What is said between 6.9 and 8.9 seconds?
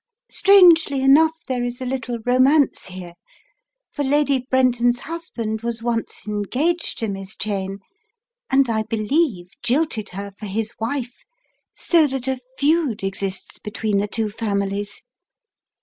to Miss Cheyne, and I